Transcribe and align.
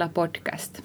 Mielentila 0.00 0.26
podcast. 0.26 0.80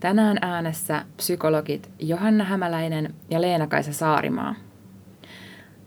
Tänään 0.00 0.38
äänessä 0.40 1.04
psykologit 1.16 1.90
Johanna 1.98 2.44
Hämäläinen 2.44 3.14
ja 3.30 3.40
Leena-Kaisa 3.40 3.92
Saarimaa. 3.92 4.54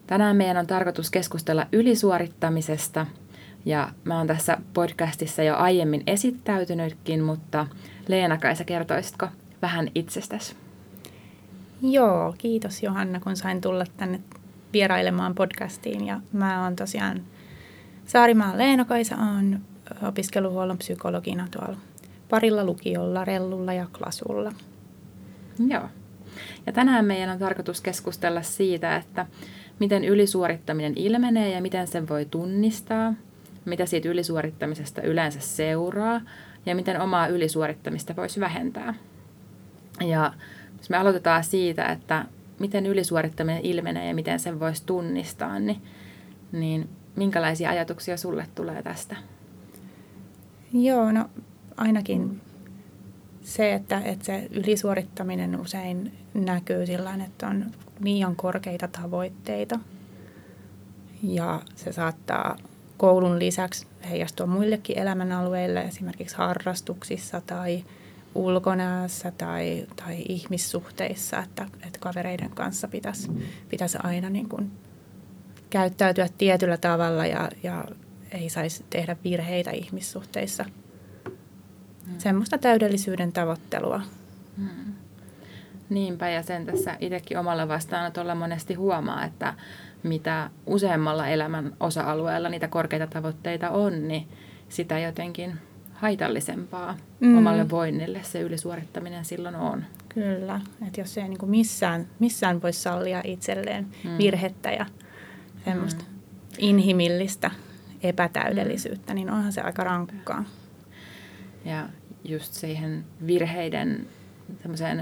Tänään 0.08 0.36
meidän 0.36 0.58
on 0.58 0.68
tarkoitus 0.68 1.12
keskustella 1.12 1.68
ylisuorittamisesta 1.72 3.06
ja 3.66 3.90
mä 4.04 4.18
oon 4.18 4.28
tässä 4.28 4.58
podcastissa 4.74 5.44
jo 5.44 5.56
aiemmin 5.56 6.04
esittäytynytkin, 6.08 7.24
mutta 7.24 7.68
Leena-Kaisa 8.08 8.64
kertoisitko 8.64 9.28
vähän 9.62 9.92
itsestäsi? 9.96 10.56
Joo, 11.82 12.36
kiitos 12.38 12.84
Johanna, 12.84 13.20
kun 13.20 13.36
sain 13.36 13.62
tulla 13.62 13.86
tänne 13.98 14.20
vierailemaan 14.74 15.36
podcastiin. 15.36 16.08
Ja 16.08 16.22
mä 16.34 16.64
oon 16.64 16.76
tosiaan 16.76 17.22
Saarimaan 18.06 18.58
Leena-Kaisa, 18.58 19.16
on 19.16 19.60
opiskeluhuollon 20.08 20.78
psykologina 20.78 21.48
tuolla 21.52 21.78
parilla 22.32 22.66
lukiolla, 22.66 23.26
Rellulla 23.26 23.74
ja 23.74 23.88
Klasulla. 23.98 24.52
Joo. 25.68 25.90
Ja 26.66 26.72
tänään 26.72 27.06
meidän 27.06 27.30
on 27.30 27.40
tarkoitus 27.40 27.82
keskustella 27.82 28.42
siitä, 28.42 28.96
että 28.96 29.26
miten 29.80 30.04
ylisuorittaminen 30.04 30.94
ilmenee 30.96 31.50
ja 31.50 31.62
miten 31.62 31.88
sen 31.88 32.10
voi 32.10 32.26
tunnistaa, 32.26 33.14
mitä 33.66 33.86
siitä 33.86 34.10
ylisuorittamisesta 34.10 35.02
yleensä 35.02 35.40
seuraa 35.40 36.22
ja 36.66 36.76
miten 36.76 37.02
omaa 37.02 37.28
ylisuorittamista 37.28 38.16
voisi 38.16 38.40
vähentää. 38.40 38.94
Ja 40.02 40.34
jos 40.78 40.90
me 40.90 40.98
aloitetaan 40.98 41.44
siitä, 41.44 41.86
että 41.86 42.26
miten 42.60 42.86
ylisuorittaminen 42.86 43.66
ilmenee 43.66 44.08
ja 44.08 44.16
miten 44.16 44.40
sen 44.40 44.60
voisi 44.60 44.84
tunnistaa, 44.86 45.60
niin, 45.60 45.82
niin 46.52 46.90
minkälaisia 47.16 47.70
ajatuksia 47.70 48.18
sulle 48.18 48.48
tulee 48.56 48.84
tästä? 48.84 49.16
Joo, 50.74 51.12
no 51.12 51.26
ainakin 51.78 52.42
se, 53.44 53.74
että, 53.74 54.00
että 54.00 54.26
se 54.26 54.48
ylisuorittaminen 54.52 55.60
usein 55.60 56.12
näkyy 56.34 56.86
sillä 56.86 57.20
että 57.26 57.48
on 57.48 57.66
liian 58.00 58.36
korkeita 58.36 58.88
tavoitteita. 58.88 59.80
Ja 61.24 61.62
se 61.76 61.92
saattaa 61.92 62.58
koulun 62.98 63.40
lisäksi 63.40 63.88
heijastua 64.10 64.46
muillekin 64.46 64.98
elämänalueille, 64.98 65.82
esimerkiksi 65.82 66.36
harrastuksissa 66.38 67.42
tai 67.42 67.84
ulkonäössä 68.36 69.32
tai, 69.38 69.88
tai 69.96 70.26
ihmissuhteissa, 70.30 71.40
että, 71.40 71.68
että 71.88 72.00
kavereiden 72.00 72.50
kanssa 72.50 72.88
pitäisi, 72.88 73.32
pitäisi 73.70 73.98
aina 74.04 74.30
niin 74.30 74.50
kuin 74.50 74.72
käyttäytyä 75.70 76.28
tietyllä 76.38 76.78
tavalla 76.78 77.26
ja, 77.26 77.50
ja 77.64 77.86
ei 78.32 78.50
saisi 78.50 78.86
tehdä 78.90 79.16
virheitä 79.24 79.72
ihmissuhteissa. 79.72 80.66
Semmoista 82.18 82.58
täydellisyyden 82.58 83.32
tavoittelua. 83.32 84.02
Niinpä, 85.90 86.30
ja 86.30 86.44
sen 86.44 86.66
tässä 86.66 86.98
itsekin 87.00 87.38
omalla 87.38 87.68
vastaanotolla 87.68 88.36
monesti 88.36 88.74
huomaa, 88.74 89.26
että 89.26 89.54
mitä 90.04 90.50
useammalla 90.66 91.28
elämän 91.28 91.74
osa-alueella 91.80 92.50
niitä 92.50 92.68
korkeita 92.68 93.08
tavoitteita 93.08 93.70
on, 93.70 94.08
niin 94.08 94.28
sitä 94.70 95.00
jotenkin 95.00 95.60
haitallisempaa 95.94 96.98
mm. 97.20 97.38
omalle 97.38 97.70
voinnille 97.70 98.20
se 98.24 98.42
ylisuorittaminen 98.42 99.26
silloin 99.26 99.56
on. 99.56 99.86
Kyllä, 100.10 100.62
että 100.88 101.02
jos 101.02 101.18
ei 101.18 101.30
niin 101.30 101.50
missään, 101.50 102.08
missään 102.20 102.62
voi 102.62 102.74
sallia 102.74 103.22
itselleen 103.24 103.88
mm. 104.04 104.18
virhettä 104.18 104.72
ja 104.72 104.86
semmoista 105.66 106.04
mm. 106.04 106.20
inhimillistä 106.58 107.52
epätäydellisyyttä, 108.04 109.14
mm. 109.14 109.16
niin 109.16 109.30
onhan 109.30 109.54
se 109.54 109.62
aika 109.62 109.84
rankkaa. 109.84 110.44
Ja 111.66 111.90
just 112.24 112.54
siihen 112.54 113.04
virheiden 113.28 114.08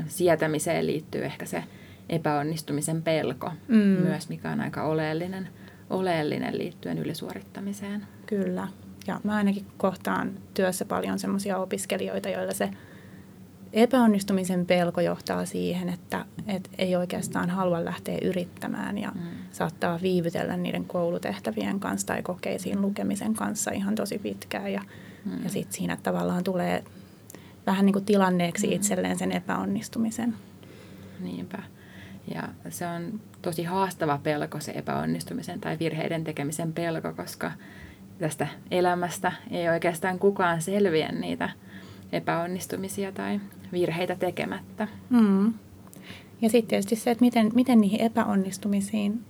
sietämiseen 0.08 0.86
liittyy 0.86 1.26
ehkä 1.26 1.46
se 1.46 1.64
epäonnistumisen 2.10 3.02
pelko 3.02 3.52
mm. 3.68 3.78
myös, 3.78 4.30
mikä 4.30 4.52
on 4.52 4.62
aika 4.62 4.84
oleellinen, 4.84 5.50
oleellinen 5.90 6.58
liittyen 6.58 6.98
ylisuorittamiseen. 6.98 8.06
Kyllä. 8.26 8.68
Ja 9.08 9.20
mä 9.24 9.36
ainakin 9.36 9.66
kohtaan 9.78 10.32
työssä 10.54 10.86
paljon 10.86 11.20
sellaisia 11.20 11.58
opiskelijoita, 11.58 12.30
joilla 12.30 12.54
se 12.54 12.70
epäonnistumisen 13.74 14.66
pelko 14.66 15.02
johtaa 15.02 15.46
siihen, 15.46 15.90
että, 15.90 16.26
että 16.48 16.70
ei 16.78 16.96
oikeastaan 16.96 17.50
halua 17.50 17.86
lähteä 17.86 18.18
yrittämään 18.22 18.98
ja 18.98 19.12
mm. 19.16 19.22
saattaa 19.52 20.00
viivytellä 20.02 20.58
niiden 20.58 20.86
koulutehtävien 20.86 21.80
kanssa 21.80 22.08
tai 22.08 22.22
kokeisiin 22.22 22.82
lukemisen 22.82 23.34
kanssa 23.34 23.72
ihan 23.72 23.96
tosi 23.96 24.20
pitkään. 24.20 24.74
Ja, 24.74 24.82
mm. 25.26 25.44
ja 25.44 25.50
sitten 25.50 25.74
siinä 25.74 25.98
tavallaan 26.04 26.44
tulee 26.44 26.84
vähän 27.70 27.86
niin 27.86 27.94
kuin 27.94 28.06
tilanneeksi 28.06 28.68
mm. 28.68 28.74
itselleen 28.74 29.18
sen 29.18 29.32
epäonnistumisen. 29.32 30.36
Niinpä. 31.20 31.64
Ja 32.34 32.50
se 32.70 32.88
on 32.88 33.20
tosi 33.42 33.64
haastava 33.64 34.20
pelko, 34.24 34.60
se 34.60 34.72
epäonnistumisen 34.72 35.62
tai 35.62 35.80
virheiden 35.80 36.24
tekemisen 36.24 36.74
pelko, 36.74 37.14
koska 37.14 37.52
tästä 38.20 38.48
elämästä 38.72 39.32
ei 39.52 39.70
oikeastaan 39.70 40.20
kukaan 40.20 40.62
selviä 40.62 41.12
niitä 41.12 41.50
epäonnistumisia 42.12 43.12
tai 43.12 43.40
virheitä 43.72 44.16
tekemättä. 44.16 44.88
Mm. 45.10 45.54
Ja 46.42 46.50
sitten 46.50 46.70
tietysti 46.70 46.96
se, 46.96 47.12
että 47.12 47.26
miten, 47.26 47.52
miten 47.56 47.82
niihin 47.82 48.02
epäonnistumisiin 48.02 49.26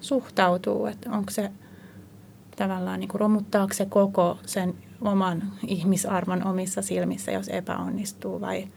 suhtautuu, 0.00 0.86
että 0.86 1.10
onko 1.10 1.30
se 1.30 1.50
tavallaan 2.56 3.00
niin 3.00 3.08
kuin 3.08 3.20
romuttaako 3.20 3.74
se 3.74 3.86
koko 3.86 4.38
sen 4.46 4.74
oman 5.00 5.42
ihmisarvon 5.66 6.46
omissa 6.46 6.82
silmissä, 6.82 7.32
jos 7.32 7.48
epäonnistuu 7.48 8.40
vai, 8.40 8.68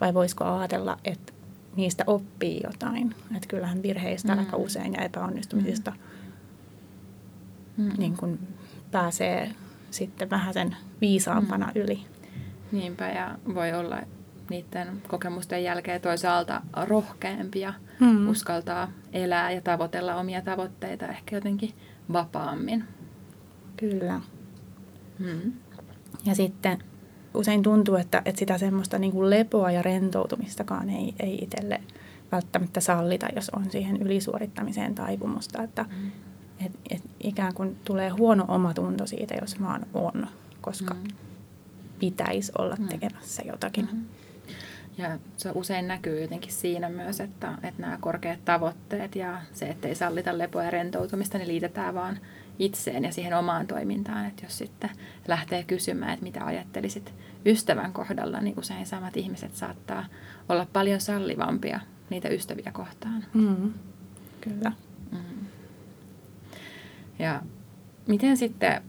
vai 0.00 0.14
voisiko 0.14 0.44
ajatella, 0.44 0.98
että 1.04 1.32
niistä 1.76 2.04
oppii 2.06 2.60
jotain. 2.64 3.14
Että 3.36 3.48
kyllähän 3.48 3.82
virheistä 3.82 4.32
mm. 4.32 4.38
aika 4.38 4.56
usein 4.56 4.92
ja 4.92 5.02
epäonnistumisista 5.02 5.92
mm. 7.76 7.92
niin 7.98 8.16
kuin 8.16 8.38
pääsee 8.90 9.50
sitten 9.90 10.30
vähän 10.30 10.54
sen 10.54 10.76
viisaampana 11.00 11.66
mm. 11.66 11.80
yli. 11.80 12.00
Niinpä, 12.72 13.08
ja 13.08 13.38
voi 13.54 13.72
olla 13.72 13.98
niiden 14.50 15.02
kokemusten 15.08 15.64
jälkeen 15.64 16.00
toisaalta 16.00 16.62
rohkeampia, 16.86 17.74
mm. 18.00 18.28
uskaltaa 18.28 18.88
elää 19.12 19.50
ja 19.50 19.60
tavoitella 19.60 20.14
omia 20.14 20.42
tavoitteita 20.42 21.06
ehkä 21.06 21.36
jotenkin 21.36 21.74
vapaammin. 22.12 22.84
Kyllä. 23.76 24.20
Mm. 25.18 25.52
Ja 26.26 26.34
sitten 26.34 26.78
usein 27.34 27.62
tuntuu, 27.62 27.96
että, 27.96 28.22
että 28.24 28.38
sitä 28.38 28.58
semmoista 28.58 28.98
niin 28.98 29.12
kuin 29.12 29.30
lepoa 29.30 29.70
ja 29.70 29.82
rentoutumistakaan 29.82 30.90
ei, 30.90 31.14
ei 31.20 31.38
itselle 31.42 31.80
välttämättä 32.32 32.80
sallita, 32.80 33.26
jos 33.36 33.50
on 33.50 33.70
siihen 33.70 34.02
ylisuorittamiseen 34.02 34.94
taipumusta. 34.94 35.62
Että, 35.62 35.82
mm. 35.82 36.10
et, 36.66 36.72
et 36.90 37.02
ikään 37.20 37.54
kuin 37.54 37.76
tulee 37.84 38.08
huono 38.08 38.44
omatunto 38.48 39.06
siitä, 39.06 39.34
jos 39.40 39.62
vaan 39.62 39.86
on, 39.94 40.26
koska 40.60 40.94
mm. 40.94 41.08
pitäisi 41.98 42.52
olla 42.58 42.76
mm. 42.76 42.88
tekemässä 42.88 43.42
jotakin. 43.46 43.88
Mm. 43.92 44.04
Ja 44.98 45.18
se 45.36 45.50
usein 45.54 45.88
näkyy 45.88 46.22
jotenkin 46.22 46.52
siinä 46.52 46.88
myös, 46.88 47.20
että, 47.20 47.58
että 47.62 47.82
nämä 47.82 47.98
korkeat 48.00 48.44
tavoitteet 48.44 49.16
ja 49.16 49.40
se, 49.52 49.66
että 49.66 49.88
ei 49.88 49.94
sallita 49.94 50.38
lepoa 50.38 50.64
ja 50.64 50.70
rentoutumista, 50.70 51.38
niin 51.38 51.48
liitetään 51.48 51.94
vaan 51.94 52.18
itseen 52.58 53.04
ja 53.04 53.12
siihen 53.12 53.34
omaan 53.38 53.66
toimintaan. 53.66 54.26
Että 54.26 54.46
jos 54.46 54.58
sitten 54.58 54.90
lähtee 55.28 55.62
kysymään, 55.62 56.12
että 56.12 56.24
mitä 56.24 56.44
ajattelisit 56.44 57.14
ystävän 57.46 57.92
kohdalla, 57.92 58.40
niin 58.40 58.58
usein 58.58 58.86
samat 58.86 59.16
ihmiset 59.16 59.56
saattaa 59.56 60.04
olla 60.48 60.66
paljon 60.72 61.00
sallivampia 61.00 61.80
niitä 62.10 62.28
ystäviä 62.28 62.72
kohtaan. 62.72 63.24
Mm, 63.34 63.72
kyllä. 64.40 64.72
Mm. 65.12 65.46
Ja 67.18 67.42
miten 68.06 68.36
sitten, 68.36 68.82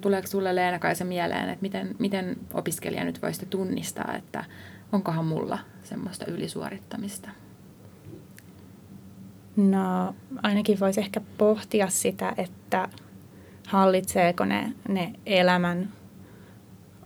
tuleeko 0.00 0.26
sinulle 0.26 0.54
Leena 0.54 0.78
Kaisa 0.78 1.04
mieleen, 1.04 1.48
että 1.48 1.62
miten, 1.62 1.96
miten 1.98 2.36
opiskelija 2.54 3.04
nyt 3.04 3.22
voisi 3.22 3.46
tunnistaa, 3.46 4.14
että 4.16 4.44
onkohan 4.92 5.24
mulla 5.24 5.58
semmoista 5.82 6.26
ylisuorittamista? 6.26 7.30
No 9.56 10.14
ainakin 10.42 10.80
voisi 10.80 11.00
ehkä 11.00 11.20
pohtia 11.38 11.88
sitä, 11.88 12.34
että 12.36 12.88
hallitseeko 13.66 14.44
ne, 14.44 14.72
ne 14.88 15.12
elämän 15.26 15.92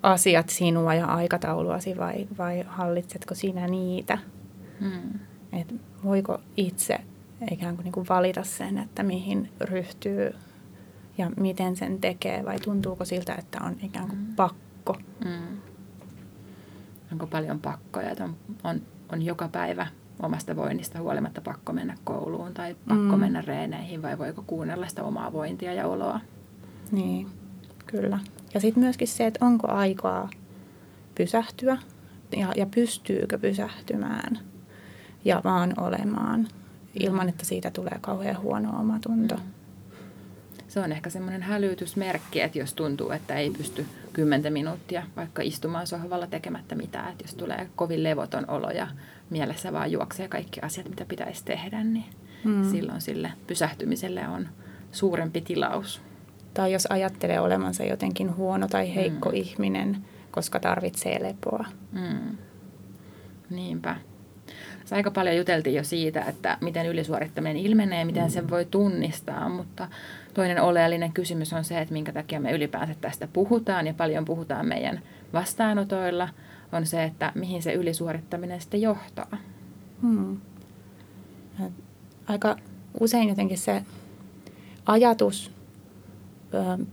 asiat 0.03 0.49
sinua 0.49 0.95
ja 0.95 1.07
aikatauluasi 1.07 1.97
vai, 1.97 2.27
vai 2.39 2.65
hallitsetko 2.67 3.35
sinä 3.35 3.67
niitä? 3.67 4.19
Hmm. 4.81 5.19
Et 5.53 5.75
voiko 6.05 6.41
itse 6.57 7.01
ikään 7.51 7.77
kuin, 7.77 7.85
niin 7.85 7.93
kuin 7.93 8.09
valita 8.09 8.43
sen, 8.43 8.79
että 8.79 9.03
mihin 9.03 9.51
ryhtyy 9.61 10.35
ja 11.19 11.31
miten 11.37 11.77
sen 11.77 12.01
tekee 12.01 12.45
vai 12.45 12.59
tuntuuko 12.59 13.05
siltä, 13.05 13.35
että 13.35 13.59
on 13.65 13.77
ikään 13.83 14.09
kuin 14.09 14.19
hmm. 14.19 14.35
pakko? 14.37 14.97
Hmm. 15.25 15.59
Onko 17.13 17.27
paljon 17.27 17.61
pakkoja, 17.61 18.11
että 18.11 18.25
on, 18.25 18.37
on, 18.65 18.83
on 19.13 19.23
joka 19.23 19.49
päivä 19.49 19.87
omasta 20.23 20.57
voinnista 20.57 20.99
huolimatta 20.99 21.41
pakko 21.41 21.73
mennä 21.73 21.97
kouluun 22.05 22.55
tai 22.55 22.77
pakko 22.89 23.17
mm. 23.17 23.21
mennä 23.21 23.43
reeneihin 23.43 24.03
vai 24.03 24.19
voiko 24.19 24.45
kuunnella 24.47 24.89
sitä 24.89 25.05
omaa 25.05 25.33
vointia 25.33 25.73
ja 25.73 25.87
oloa? 25.87 26.21
Niin, 26.93 27.27
kyllä. 27.87 28.19
Ja 28.55 28.61
sitten 28.61 28.83
myöskin 28.83 29.09
se, 29.09 29.27
että 29.27 29.47
onko 29.47 29.69
aikaa 29.69 30.31
pysähtyä 31.15 31.79
ja, 32.37 32.53
ja 32.57 32.67
pystyykö 32.67 33.39
pysähtymään 33.39 34.39
ja 35.25 35.41
vaan 35.45 35.75
olemaan 35.81 36.49
ilman, 37.01 37.29
että 37.29 37.45
siitä 37.45 37.71
tulee 37.71 37.99
kauhean 38.01 38.41
huono 38.41 38.81
omatunto. 38.81 39.37
Mm. 39.37 39.43
Se 40.75 40.81
on 40.81 40.93
ehkä 40.93 41.11
semmoinen 41.11 41.43
hälytysmerkki, 41.43 42.41
että 42.41 42.59
jos 42.59 42.75
tuntuu, 42.75 43.11
että 43.11 43.35
ei 43.35 43.51
pysty 43.51 43.87
kymmentä 44.13 44.51
minuuttia 44.51 45.03
vaikka 45.17 45.43
istumaan 45.43 45.87
sohvalla 45.87 46.27
tekemättä 46.27 46.75
mitään, 46.75 47.13
että 47.13 47.25
jos 47.25 47.35
tulee 47.35 47.69
kovin 47.77 48.03
levoton 48.03 48.51
olo 48.51 48.71
ja 48.71 48.87
mielessä 49.31 49.73
vaan 49.73 49.93
juoksee 49.93 50.29
kaikki 50.29 50.61
asiat, 50.61 50.89
mitä 50.89 51.05
pitäisi 51.05 51.45
tehdä, 51.45 51.85
niin 51.85 52.05
mm. 52.45 52.71
silloin 52.71 53.01
sille 53.01 53.33
pysähtymiselle 53.47 54.29
on 54.29 54.49
suurempi 54.93 55.41
tilaus. 55.41 56.01
Tai 56.55 56.73
jos 56.73 56.87
ajattelee 56.91 57.41
olemansa 57.41 57.85
jotenkin 57.85 58.37
huono 58.37 58.69
tai 58.69 58.95
heikko 58.95 59.29
mm. 59.29 59.35
ihminen, 59.35 59.97
koska 60.31 60.61
tarvitsee 60.61 61.23
lepoa. 61.23 61.65
Mm. 61.93 62.39
Niinpä. 63.51 63.97
Aika 64.91 65.11
paljon 65.11 65.37
juteltiin 65.37 65.77
jo 65.77 65.85
siitä, 65.85 66.25
että 66.25 66.59
miten 66.61 66.87
ylisuorittaminen 66.87 67.57
ilmenee, 67.57 68.05
miten 68.05 68.31
sen 68.31 68.51
voi 68.51 68.65
tunnistaa, 68.65 69.49
mutta 69.49 69.89
toinen 70.35 70.63
oleellinen 70.63 71.13
kysymys 71.13 71.53
on 71.53 71.65
se, 71.65 71.81
että 71.81 71.93
minkä 71.93 72.13
takia 72.13 72.41
me 72.41 72.53
ylipäänsä 72.53 72.95
tästä 73.01 73.29
puhutaan 73.33 73.87
ja 73.87 73.95
paljon 73.95 74.25
puhutaan 74.25 74.67
meidän 74.67 75.01
vastaanotoilla, 75.33 76.29
on 76.73 76.87
se, 76.87 77.05
että 77.05 77.33
mihin 77.35 77.63
se 77.63 77.73
ylisuorittaminen 77.73 78.61
sitten 78.61 78.83
johtaa. 78.83 79.37
Hmm. 80.03 80.41
Aika 82.27 82.57
usein 83.01 83.29
jotenkin 83.29 83.59
se 83.59 83.83
ajatus 84.87 85.51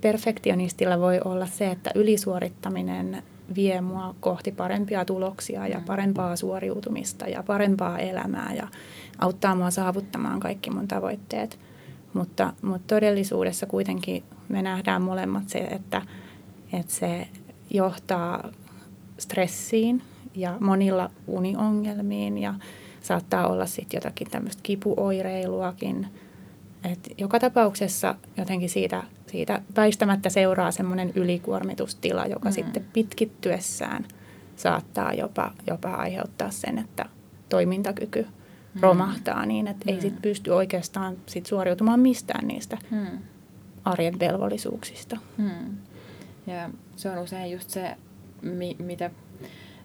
perfektionistilla 0.01 0.99
voi 0.99 1.19
olla 1.25 1.45
se, 1.45 1.71
että 1.71 1.91
ylisuorittaminen 1.95 3.23
vie 3.55 3.81
mua 3.81 4.15
kohti 4.19 4.51
parempia 4.51 5.05
tuloksia 5.05 5.67
ja 5.67 5.77
mm. 5.77 5.85
parempaa 5.85 6.35
suoriutumista 6.35 7.27
ja 7.27 7.43
parempaa 7.43 7.99
elämää 7.99 8.53
ja 8.53 8.67
auttaa 9.19 9.55
mua 9.55 9.71
saavuttamaan 9.71 10.39
kaikki 10.39 10.69
mun 10.69 10.87
tavoitteet. 10.87 11.59
Mutta, 12.13 12.53
mutta 12.61 12.95
todellisuudessa 12.95 13.65
kuitenkin 13.65 14.23
me 14.49 14.61
nähdään 14.61 15.01
molemmat 15.01 15.49
se, 15.49 15.59
että, 15.59 16.01
että 16.73 16.93
se 16.93 17.27
johtaa 17.69 18.51
stressiin 19.17 20.01
ja 20.35 20.57
monilla 20.59 21.09
uniongelmiin 21.27 22.37
ja 22.37 22.53
saattaa 23.01 23.47
olla 23.47 23.65
sitten 23.65 23.97
jotakin 23.97 24.29
tämmöistä 24.31 24.63
kipuoireiluakin. 24.63 26.07
Et 26.91 27.09
joka 27.17 27.39
tapauksessa 27.39 28.15
jotenkin 28.37 28.69
siitä 28.69 29.03
siitä 29.31 29.61
väistämättä 29.75 30.29
seuraa 30.29 30.71
semmoinen 30.71 31.11
ylikuormitustila, 31.15 32.25
joka 32.25 32.49
mm. 32.49 32.53
sitten 32.53 32.85
pitkittyessään 32.93 34.05
saattaa 34.55 35.13
jopa, 35.13 35.51
jopa 35.67 35.89
aiheuttaa 35.89 36.51
sen, 36.51 36.77
että 36.77 37.05
toimintakyky 37.49 38.27
mm. 38.73 38.81
romahtaa 38.81 39.45
niin, 39.45 39.67
että 39.67 39.85
mm. 39.85 39.95
ei 39.95 40.01
sit 40.01 40.21
pysty 40.21 40.49
oikeastaan 40.49 41.17
sit 41.25 41.45
suoriutumaan 41.45 41.99
mistään 41.99 42.47
niistä 42.47 42.77
mm. 42.91 43.19
arjen 43.85 44.19
velvollisuuksista. 44.19 45.17
Mm. 45.37 45.77
Ja 46.47 46.69
se 46.95 47.09
on 47.09 47.17
usein 47.17 47.51
just 47.51 47.69
se, 47.69 47.95
mi- 48.41 48.75
mitä, 48.79 49.11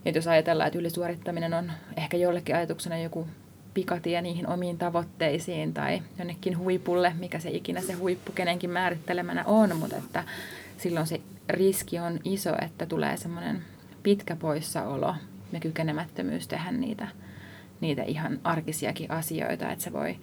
että 0.05 0.19
jos 0.19 0.27
ajatellaan, 0.27 0.67
että 0.67 0.79
ylisuorittaminen 0.79 1.55
on 1.55 1.73
ehkä 1.97 2.17
jollekin 2.17 2.57
ajatuksena 2.57 2.99
joku 2.99 3.27
pikatie 3.75 4.23
niihin 4.23 4.49
omiin 4.49 4.79
tavoitteisiin 4.79 5.75
tai 5.75 6.03
jonnekin 6.19 6.59
huipulle, 6.59 7.13
mikä 7.19 7.39
se 7.39 7.51
ikinä 7.51 7.81
se 7.81 7.93
huippu 7.93 8.33
kenenkin 8.33 8.71
määrittelemänä 8.71 9.45
on, 9.45 9.77
mutta 9.77 9.97
että 9.97 10.25
silloin 10.77 11.07
se 11.07 11.21
riski 11.49 11.99
on 11.99 12.21
iso, 12.25 12.51
että 12.63 12.87
tulee 12.87 13.17
semmoinen 13.17 13.63
pitkä 14.03 14.37
poissaolo 14.37 15.15
ja 15.53 15.61
kykenemättömyys 15.61 16.49
tehdä 16.49 16.73
niitä, 16.73 17.09
niitä 17.81 18.03
ihan 18.03 18.41
arkisiakin 18.45 19.11
asioita, 19.11 19.71
että 19.71 19.85
se 19.85 19.93
voi 19.93 20.17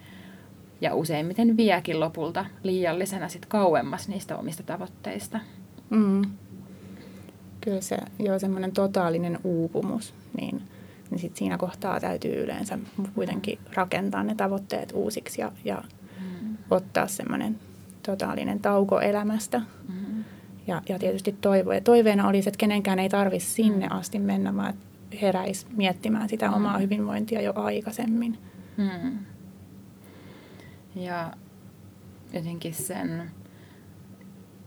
ja 0.82 0.96
useimmiten 0.96 1.58
viekin 1.58 2.00
lopulta 2.00 2.46
liiallisena 2.64 3.30
sit 3.30 3.46
kauemmas 3.46 4.08
niistä 4.08 4.38
omista 4.38 4.64
tavoitteista. 4.64 5.40
Mm. 5.90 6.22
Kyllä 7.62 7.82
se 7.82 7.98
jo 8.20 8.40
semmoinen 8.40 8.72
totaalinen 8.72 9.40
uupumus, 9.44 10.14
niin 10.40 10.62
niin 11.14 11.20
sit 11.20 11.36
siinä 11.36 11.58
kohtaa 11.58 12.00
täytyy 12.00 12.44
yleensä 12.44 12.80
kuitenkin 13.16 13.60
rakentaa 13.74 14.24
ne 14.24 14.36
tavoitteet 14.36 14.92
uusiksi 14.96 15.42
ja, 15.42 15.52
ja 15.66 15.84
mm. 16.20 16.58
ottaa 16.72 17.08
semmoinen 17.08 17.60
totaalinen 18.04 18.60
tauko 18.60 19.00
elämästä. 19.00 19.62
Mm. 19.88 20.24
Ja, 20.68 20.82
ja 20.90 21.00
tietysti 21.00 21.36
toivo. 21.42 21.74
Ja 21.74 21.82
toiveena 21.82 22.28
olisi, 22.28 22.50
että 22.50 22.58
kenenkään 22.58 23.00
ei 23.00 23.10
tarvitse 23.10 23.50
sinne 23.50 23.88
mm. 23.88 23.96
asti 23.96 24.20
mennä, 24.20 24.56
vaan 24.56 24.74
heräisi 25.22 25.66
miettimään 25.76 26.30
sitä 26.30 26.48
mm. 26.48 26.54
omaa 26.54 26.78
hyvinvointia 26.78 27.42
jo 27.42 27.54
aikaisemmin. 27.56 28.38
Mm. 28.78 29.18
Ja 30.96 31.34
jotenkin 32.34 32.74
sen 32.74 33.32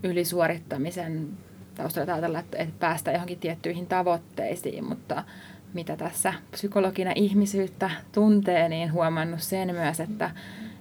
ylisuorittamisen 0.02 1.28
taustalla 1.74 2.12
ajatella, 2.12 2.38
että, 2.38 2.58
että 2.58 2.74
päästä 2.78 3.12
johonkin 3.12 3.38
tiettyihin 3.38 3.86
tavoitteisiin, 3.86 4.84
mutta 4.84 5.24
mitä 5.74 5.96
tässä 5.96 6.34
psykologina 6.50 7.12
ihmisyyttä 7.14 7.90
tuntee, 8.12 8.68
niin 8.68 8.92
huomannut 8.92 9.40
sen 9.40 9.74
myös, 9.74 10.00
että, 10.00 10.30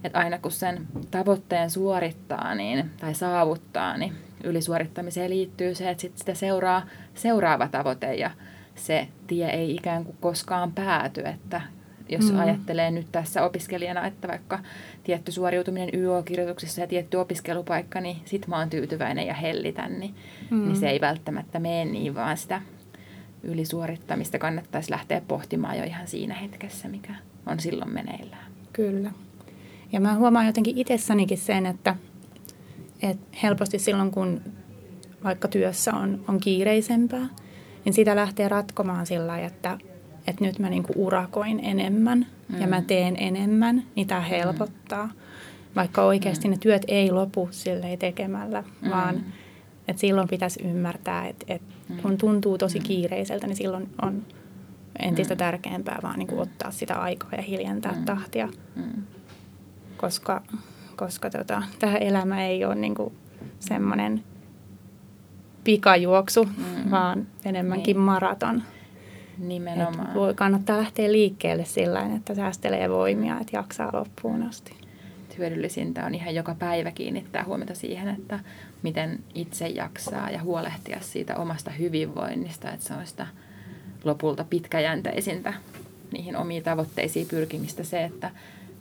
että 0.03 0.19
aina 0.19 0.37
kun 0.37 0.51
sen 0.51 0.87
tavoitteen 1.11 1.69
suorittaa 1.71 2.55
niin, 2.55 2.91
tai 2.99 3.13
saavuttaa, 3.13 3.97
niin 3.97 4.13
ylisuorittamiseen 4.43 5.29
liittyy 5.29 5.75
se, 5.75 5.89
että 5.89 6.01
sit 6.01 6.17
sitä 6.17 6.33
seuraa 6.33 6.85
seuraava 7.15 7.67
tavoite 7.67 8.15
ja 8.15 8.31
se 8.75 9.07
tie 9.27 9.49
ei 9.49 9.75
ikään 9.75 10.05
kuin 10.05 10.17
koskaan 10.19 10.71
pääty, 10.71 11.21
että 11.21 11.61
jos 12.09 12.31
mm. 12.31 12.39
ajattelee 12.39 12.91
nyt 12.91 13.07
tässä 13.11 13.43
opiskelijana, 13.43 14.07
että 14.07 14.27
vaikka 14.27 14.59
tietty 15.03 15.31
suoriutuminen 15.31 15.89
YO-kirjoituksissa 15.93 16.81
ja 16.81 16.87
tietty 16.87 17.17
opiskelupaikka, 17.17 18.01
niin 18.01 18.17
sit 18.25 18.47
mä 18.47 18.57
oon 18.57 18.69
tyytyväinen 18.69 19.27
ja 19.27 19.33
hellitän, 19.33 19.99
niin, 19.99 20.15
mm. 20.49 20.65
niin 20.65 20.75
se 20.75 20.89
ei 20.89 21.01
välttämättä 21.01 21.59
mene 21.59 21.85
niin, 21.85 22.15
vaan 22.15 22.37
sitä 22.37 22.61
ylisuorittamista 23.43 24.39
kannattaisi 24.39 24.91
lähteä 24.91 25.21
pohtimaan 25.27 25.77
jo 25.77 25.83
ihan 25.83 26.07
siinä 26.07 26.33
hetkessä, 26.33 26.87
mikä 26.87 27.15
on 27.45 27.59
silloin 27.59 27.93
meneillään. 27.93 28.51
Kyllä. 28.73 29.11
Ja 29.91 29.99
mä 29.99 30.15
huomaan 30.15 30.45
jotenkin 30.45 30.77
itsessänikin 30.77 31.37
sen, 31.37 31.65
että, 31.65 31.95
että 33.01 33.37
helposti 33.43 33.79
silloin, 33.79 34.11
kun 34.11 34.41
vaikka 35.23 35.47
työssä 35.47 35.93
on, 35.93 36.23
on 36.27 36.39
kiireisempää, 36.39 37.27
niin 37.85 37.93
sitä 37.93 38.15
lähtee 38.15 38.49
ratkomaan 38.49 39.05
sillä 39.05 39.39
että, 39.39 39.77
että 40.27 40.45
nyt 40.45 40.59
mä 40.59 40.69
niinku 40.69 40.93
urakoin 40.95 41.59
enemmän 41.63 42.25
mm. 42.49 42.61
ja 42.61 42.67
mä 42.67 42.79
mm. 42.79 42.85
teen 42.85 43.15
enemmän, 43.19 43.83
niin 43.95 44.07
tämä 44.07 44.21
helpottaa. 44.21 45.05
Mm. 45.05 45.13
Vaikka 45.75 46.03
oikeasti 46.03 46.47
mm. 46.47 46.51
ne 46.51 46.57
työt 46.57 46.81
ei 46.87 47.11
lopu 47.11 47.47
silleen 47.51 47.99
tekemällä, 47.99 48.63
mm. 48.81 48.89
vaan 48.89 49.23
että 49.87 49.99
silloin 49.99 50.27
pitäisi 50.27 50.63
ymmärtää, 50.63 51.27
että, 51.27 51.45
että 51.47 51.73
mm. 51.89 51.97
kun 51.97 52.17
tuntuu 52.17 52.57
tosi 52.57 52.79
kiireiseltä, 52.79 53.47
niin 53.47 53.57
silloin 53.57 53.89
on 54.01 54.23
entistä 54.99 55.35
tärkeämpää 55.35 55.99
vaan 56.03 56.19
niin 56.19 56.27
kuin 56.27 56.41
ottaa 56.41 56.71
sitä 56.71 56.95
aikaa 56.95 57.29
ja 57.37 57.41
hiljentää 57.41 57.91
mm. 57.91 58.05
tahtia. 58.05 58.49
Mm. 58.75 59.03
Koska, 59.97 60.41
koska 60.95 61.29
tota, 61.29 61.63
tähän 61.79 62.01
elämä 62.01 62.45
ei 62.45 62.65
ole 62.65 62.75
niin 62.75 62.95
kuin 62.95 63.13
semmoinen 63.59 64.23
pikajuoksu, 65.65 66.43
mm. 66.43 66.91
vaan 66.91 67.27
enemmänkin 67.45 67.95
niin. 67.95 68.05
maraton. 68.05 68.63
Nimenomaan. 69.37 70.07
Et 70.07 70.13
voi, 70.13 70.33
kannattaa 70.33 70.77
lähteä 70.77 71.11
liikkeelle 71.11 71.65
sillä 71.65 72.15
että 72.15 72.35
säästelee 72.35 72.89
voimia, 72.89 73.39
että 73.39 73.57
jaksaa 73.57 73.89
loppuun 73.93 74.43
asti 74.43 74.85
hyödyllisintä 75.37 76.05
on 76.05 76.15
ihan 76.15 76.35
joka 76.35 76.55
päivä 76.55 76.91
kiinnittää 76.91 77.43
huomiota 77.43 77.75
siihen, 77.75 78.07
että 78.07 78.39
miten 78.83 79.19
itse 79.33 79.67
jaksaa 79.67 80.29
ja 80.29 80.41
huolehtia 80.41 80.99
siitä 81.01 81.35
omasta 81.35 81.71
hyvinvoinnista, 81.71 82.71
että 82.71 82.85
se 82.85 82.93
on 82.93 83.07
sitä 83.07 83.27
lopulta 84.03 84.43
pitkäjänteisintä 84.43 85.53
niihin 86.11 86.37
omiin 86.37 86.63
tavoitteisiin 86.63 87.27
pyrkimistä 87.27 87.83
se, 87.83 88.03
että 88.03 88.31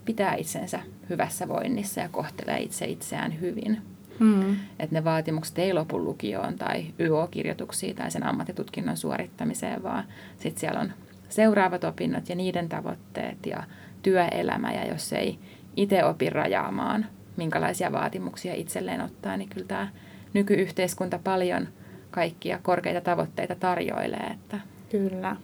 pitää 0.05 0.35
itsensä 0.35 0.81
hyvässä 1.11 1.49
voinnissa 1.49 2.01
ja 2.01 2.09
kohtelee 2.09 2.59
itse 2.59 2.85
itseään 2.87 3.41
hyvin. 3.41 3.83
Mm. 4.19 4.57
Että 4.79 4.95
ne 4.97 5.05
vaatimukset 5.05 5.59
ei 5.59 5.75
lopu 5.75 6.05
lukioon 6.05 6.55
tai 6.55 6.87
YO-kirjoituksiin 7.01 7.97
tai 7.97 8.11
sen 8.11 8.27
ammattitutkinnon 8.27 8.97
suorittamiseen, 8.97 9.83
vaan 9.83 10.05
sitten 10.39 10.61
siellä 10.61 10.81
on 10.81 10.93
seuraavat 11.29 11.85
opinnot 11.85 12.29
ja 12.29 12.35
niiden 12.35 12.69
tavoitteet 12.69 13.47
ja 13.47 13.63
työelämä. 14.03 14.73
Ja 14.73 14.89
jos 14.89 15.13
ei 15.13 15.39
itse 15.77 16.05
opi 16.05 16.31
rajaamaan, 16.31 17.07
minkälaisia 17.37 17.93
vaatimuksia 17.93 18.55
itselleen 18.55 19.01
ottaa, 19.01 19.37
niin 19.37 19.49
kyllä 19.49 19.67
tämä 19.67 19.89
nykyyhteiskunta 20.35 21.19
paljon 21.25 21.69
kaikkia 22.11 22.59
korkeita 22.63 23.01
tavoitteita 23.01 23.55
tarjoilee. 23.55 24.31
Että 24.35 24.61
kyllä. 24.91 25.37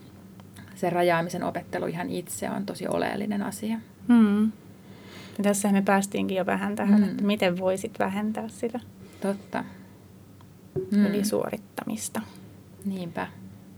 Se 0.74 0.90
rajaamisen 0.90 1.44
opettelu 1.44 1.86
ihan 1.86 2.10
itse 2.10 2.50
on 2.50 2.66
tosi 2.66 2.88
oleellinen 2.88 3.42
asia. 3.42 3.78
Hmm. 4.08 4.52
Ja 5.38 5.44
tässä 5.44 5.72
me 5.72 5.82
päästiinkin 5.82 6.36
jo 6.36 6.46
vähän 6.46 6.76
tähän, 6.76 7.00
hmm. 7.00 7.10
että 7.10 7.24
miten 7.24 7.58
voisit 7.58 7.98
vähentää 7.98 8.48
sitä 8.48 8.80
Totta. 9.20 9.64
Hmm. 10.94 11.06
ylisuorittamista. 11.06 12.20
Niinpä. 12.84 13.26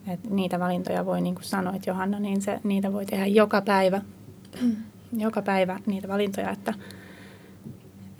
Et 0.08 0.30
niitä 0.30 0.60
valintoja 0.60 1.06
voi, 1.06 1.20
niin 1.20 1.34
kuin 1.34 1.44
sanoit 1.44 1.86
Johanna, 1.86 2.20
niin 2.20 2.42
se, 2.42 2.60
niitä 2.64 2.92
voi 2.92 3.06
tehdä 3.06 3.26
joka 3.26 3.60
päivä. 3.60 4.02
joka 5.12 5.42
päivä 5.42 5.80
niitä 5.86 6.08
valintoja, 6.08 6.50
että, 6.50 6.74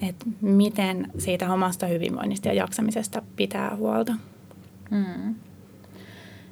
että 0.09 0.27
miten 0.41 1.11
siitä 1.19 1.53
omasta 1.53 1.87
hyvinvoinnista 1.87 2.49
ja 2.49 2.55
jaksamisesta 2.55 3.23
pitää 3.37 3.77
huolta. 3.77 4.15
Mm. 4.91 5.35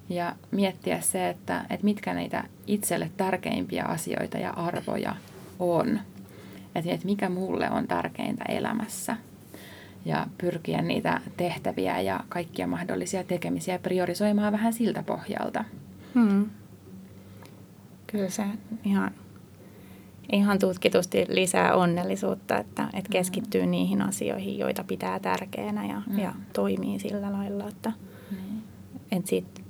Ja 0.09 0.37
miettiä 0.51 1.01
se, 1.01 1.29
että, 1.29 1.65
että 1.71 1.85
mitkä 1.85 2.15
niitä 2.15 2.45
itselle 2.67 3.11
tärkeimpiä 3.17 3.85
asioita 3.85 4.39
ja 4.39 4.51
arvoja 4.51 5.17
on. 5.59 6.01
Että, 6.75 6.91
että 6.91 7.07
mikä 7.07 7.29
mulle 7.29 7.71
on 7.71 7.87
tärkeintä 7.89 8.45
elämässä. 8.49 9.17
Ja 10.05 10.27
pyrkiä 10.39 10.83
niitä 10.83 11.21
tehtäviä 11.37 12.01
ja 12.01 12.21
kaikkia 12.29 12.67
mahdollisia 12.67 13.25
tekemisiä 13.25 13.79
priorisoimaan 13.79 14.53
vähän 14.53 14.73
siltä 14.73 15.03
pohjalta. 15.03 15.65
Hmm. 16.15 16.51
Kyllä 18.07 18.31
se 18.31 18.45
ihan, 18.85 19.11
ihan 20.33 20.59
tutkitusti 20.59 21.27
lisää 21.29 21.75
onnellisuutta, 21.75 22.59
että, 22.59 22.83
että 22.83 23.09
mm. 23.09 23.13
keskittyy 23.13 23.61
hmm. 23.61 23.71
niihin 23.71 24.03
asioihin, 24.03 24.59
joita 24.59 24.85
pitää 24.85 25.21
tärkeänä 25.21 25.87
ja, 25.87 26.01
hmm. 26.01 26.19
ja 26.19 26.35
toimii 26.53 26.99
sillä 26.99 27.33
lailla, 27.33 27.69
että, 27.69 27.93
hmm. 28.31 28.63
että 29.13 29.31
sit 29.31 29.63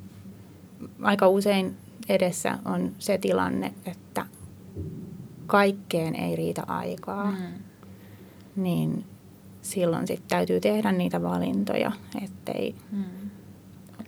aika 1.02 1.28
usein 1.28 1.76
edessä 2.08 2.58
on 2.64 2.92
se 2.98 3.18
tilanne, 3.18 3.74
että 3.86 4.26
kaikkeen 5.50 6.14
ei 6.14 6.36
riitä 6.36 6.62
aikaa, 6.66 7.30
mm. 7.30 7.36
niin 8.56 9.04
silloin 9.62 10.06
sitten 10.06 10.28
täytyy 10.28 10.60
tehdä 10.60 10.92
niitä 10.92 11.22
valintoja, 11.22 11.92
ettei 12.24 12.74
mm. 12.92 13.04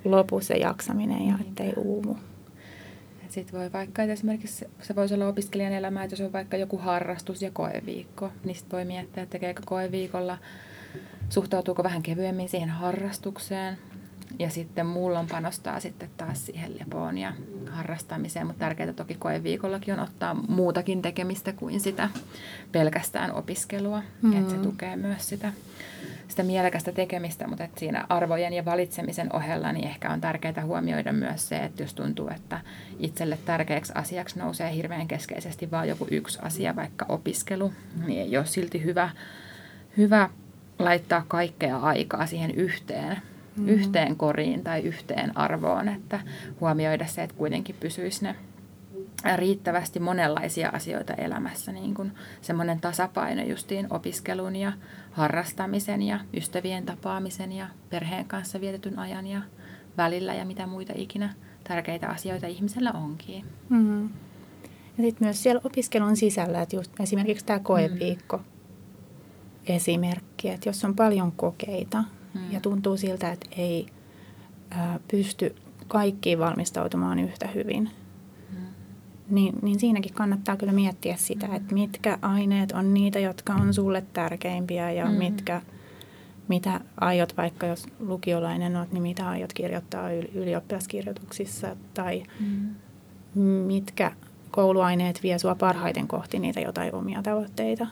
lopu 0.05 0.41
se 0.41 0.55
jaksaminen 0.55 1.27
ja 1.27 1.35
ettei 1.41 1.73
uuvu. 1.77 2.19
Sitten 3.29 3.61
voi 3.61 3.73
vaikka, 3.73 4.03
että 4.03 4.13
esimerkiksi 4.13 4.65
se 4.83 4.97
voisi 4.97 5.15
olla 5.15 5.29
opiskelijan 5.29 5.73
elämä, 5.73 6.05
että 6.05 6.13
jos 6.13 6.21
on 6.21 6.33
vaikka 6.33 6.57
joku 6.57 6.79
harrastus 6.79 7.43
ja 7.43 7.51
koeviikko, 7.51 8.31
niin 8.45 8.57
sitten 8.57 8.77
voi 8.77 8.85
miettiä, 8.85 9.23
että 9.23 9.33
tekeekö 9.33 9.63
koeviikolla, 9.67 10.39
suhtautuuko 11.29 11.83
vähän 11.83 12.03
kevyemmin 12.03 12.49
siihen 12.49 12.69
harrastukseen, 12.69 13.79
ja 14.39 14.51
sitten 14.51 14.87
mulla 14.87 15.19
on 15.19 15.27
panostaa 15.27 15.81
sitten 15.81 16.11
taas 16.17 16.47
siihen 16.47 16.79
lepoon 16.79 17.19
ja 17.19 17.33
harrastamiseen, 17.71 18.47
mutta 18.47 18.61
tärkeää 18.61 18.93
toki 18.93 19.15
koeviikollakin 19.15 19.95
on 19.95 20.01
ottaa 20.01 20.35
muutakin 20.35 21.03
tekemistä 21.03 21.53
kuin 21.53 21.81
sitä 21.81 22.09
pelkästään 22.73 23.33
opiskelua. 23.33 24.03
Mm. 24.23 24.33
Että 24.33 24.51
se 24.51 24.59
tukee 24.59 24.97
myös 24.97 25.29
sitä, 25.29 25.53
sitä 26.29 26.43
mielekästä 26.43 26.93
tekemistä, 26.93 27.49
mutta 27.49 27.65
että 27.65 27.81
siinä 27.81 28.07
arvojen 28.09 28.53
ja 28.53 28.65
valitsemisen 28.65 29.37
ohella 29.37 29.73
niin 29.73 29.89
ehkä 29.89 30.11
on 30.11 30.21
tärkeää 30.21 30.65
huomioida 30.65 31.13
myös 31.13 31.49
se, 31.49 31.57
että 31.57 31.83
jos 31.83 31.95
tuntuu, 31.95 32.29
että 32.29 32.61
itselle 32.99 33.39
tärkeäksi 33.45 33.93
asiaksi 33.95 34.39
nousee 34.39 34.75
hirveän 34.75 35.09
keskeisesti 35.09 35.71
vain 35.71 35.89
joku 35.89 36.07
yksi 36.11 36.39
asia, 36.43 36.77
vaikka 36.77 37.07
opiskelu, 37.09 37.73
niin 38.07 38.21
ei 38.21 38.37
ole 38.37 38.47
silti 38.47 38.85
hyvä, 38.85 39.11
hyvä 39.97 40.31
laittaa 40.79 41.25
kaikkea 41.29 41.77
aikaa 41.77 42.27
siihen 42.27 42.51
yhteen 42.51 43.17
mm. 43.57 43.69
yhteen 43.69 44.17
koriin 44.17 44.65
tai 44.65 44.81
yhteen 44.83 45.39
arvoon, 45.39 45.89
että 45.89 46.21
huomioida 46.61 47.07
se, 47.07 47.23
että 47.23 47.37
kuitenkin 47.37 47.77
pysyisi 47.81 48.25
ne 48.25 48.37
riittävästi 49.37 50.01
monenlaisia 50.01 50.69
asioita 50.69 51.15
elämässä, 51.15 51.73
niin 51.73 51.95
kuin 51.95 52.13
semmoinen 52.41 52.81
tasapaino 52.81 53.43
justiin 53.43 53.87
opiskelun 53.91 54.57
ja 54.57 54.73
harrastamisen 55.13 56.03
ja 56.03 56.21
ystävien 56.37 56.87
tapaamisen 56.87 57.53
ja 57.53 57.67
perheen 57.91 58.25
kanssa 58.25 58.61
vietetyn 58.61 58.99
ajan 58.99 59.27
ja 59.27 59.43
välillä 59.97 60.35
ja 60.35 60.45
mitä 60.45 60.67
muita 60.67 60.93
ikinä 60.97 61.35
tärkeitä 61.65 62.09
asioita 62.09 62.47
ihmisellä 62.47 62.93
onkin. 62.93 63.45
Mm. 63.69 64.03
Ja 64.99 65.05
sitten 65.05 65.27
myös 65.27 65.43
siellä 65.43 65.61
opiskelun 65.65 66.17
sisällä, 66.17 66.63
että 66.63 66.77
just 66.77 67.01
esimerkiksi 67.01 67.45
tämä 67.45 67.59
koeviikko 67.59 68.37
mm. 68.37 68.45
esimerkki, 69.67 70.49
että 70.49 70.69
jos 70.69 70.85
on 70.85 70.97
paljon 70.97 71.33
kokeita, 71.33 72.05
ja 72.51 72.61
tuntuu 72.61 72.97
siltä, 72.97 73.33
että 73.33 73.47
ei 73.57 73.87
ää, 74.71 75.01
pysty 75.09 75.55
kaikkiin 75.89 76.39
valmistautumaan 76.39 77.19
yhtä 77.19 77.49
hyvin. 77.49 77.91
Mm. 78.51 78.57
Niin, 79.31 79.55
niin 79.63 79.81
siinäkin 79.81 80.15
kannattaa 80.15 80.57
kyllä 80.57 80.73
miettiä 80.73 81.17
sitä, 81.17 81.47
mm. 81.47 81.55
että 81.55 81.75
mitkä 81.75 82.19
aineet 82.23 82.73
on 82.73 82.95
niitä, 82.95 83.19
jotka 83.19 83.55
on 83.55 83.75
sulle 83.75 84.05
tärkeimpiä 84.13 84.91
ja 84.91 85.07
mm. 85.07 85.13
mitkä, 85.13 85.63
mitä 86.49 86.81
aiot, 87.01 87.37
vaikka 87.37 87.67
jos 87.67 87.87
lukiolainen 88.01 88.77
olet, 88.77 88.93
niin 88.93 89.03
mitä 89.03 89.29
aiot 89.29 89.53
kirjoittaa 89.53 90.11
ylioppilaskirjoituksissa 90.35 91.77
tai 91.95 92.23
mm. 92.41 93.43
mitkä 93.43 94.13
kouluaineet 94.51 95.23
vie 95.23 95.39
sinua 95.39 95.55
parhaiten 95.55 96.09
kohti 96.09 96.39
niitä 96.39 96.61
jotain 96.61 96.95
omia 96.95 97.23
tavoitteita. 97.23 97.87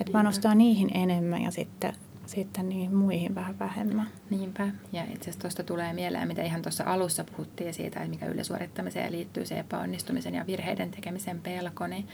Että 0.00 0.12
panostaa 0.12 0.54
niihin 0.54 0.90
enemmän 0.94 1.42
ja 1.42 1.50
sitten 1.50 1.92
sitten 2.30 2.68
niin 2.68 2.94
muihin 2.94 3.34
vähän 3.34 3.58
vähemmän. 3.58 4.06
Niinpä. 4.30 4.68
Ja 4.92 5.02
itse 5.02 5.20
asiassa 5.20 5.40
tuosta 5.40 5.62
tulee 5.62 5.92
mieleen, 5.92 6.28
mitä 6.28 6.42
ihan 6.42 6.62
tuossa 6.62 6.84
alussa 6.86 7.24
puhuttiin 7.24 7.74
siitä, 7.74 8.00
että 8.00 8.10
mikä 8.10 8.26
ylisuorittamiseen 8.26 9.12
liittyy 9.12 9.46
se 9.46 9.58
epäonnistumisen 9.58 10.34
ja 10.34 10.46
virheiden 10.46 10.90
tekemisen 10.90 11.40
pelko, 11.40 11.86
niin, 11.86 12.08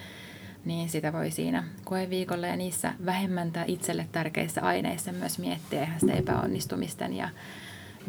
niin 0.64 0.88
sitä 0.88 1.12
voi 1.12 1.30
siinä 1.30 1.64
koeviikolla 1.84 2.46
ja 2.46 2.56
niissä 2.56 2.94
vähemmän 3.04 3.52
tai 3.52 3.64
itselle 3.68 4.06
tärkeissä 4.12 4.62
aineissa 4.62 5.12
myös 5.12 5.38
miettiä 5.38 5.82
ihan 5.82 6.00
sitä 6.00 6.12
epäonnistumisten 6.12 7.12
ja 7.12 7.28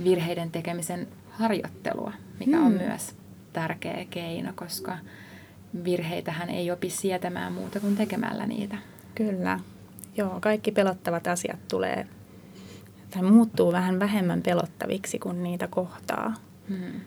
virheiden 0.04 0.52
tekemisen 0.52 1.08
harjoittelua, 1.30 2.14
mikä 2.40 2.58
hmm. 2.58 2.66
on 2.66 2.72
myös 2.72 3.16
tärkeä 3.54 4.06
keino, 4.10 4.54
koska 4.56 4.98
virheitähän 5.84 6.50
ei 6.50 6.72
opi 6.72 6.90
sietämään 6.90 7.54
muuta 7.54 7.80
kuin 7.80 7.96
tekemällä 7.96 8.46
niitä. 8.46 8.78
Kyllä. 9.16 9.60
Joo, 10.18 10.38
kaikki 10.42 10.72
pelottavat 10.72 11.28
asiat 11.28 11.68
tulee 11.68 12.08
tai 13.12 13.24
muuttuu 13.24 13.72
vähän 13.72 14.00
vähemmän 14.00 14.42
pelottaviksi, 14.42 15.20
kun 15.20 15.44
niitä 15.44 15.68
kohtaa. 15.68 16.34
Hmm. 16.70 17.02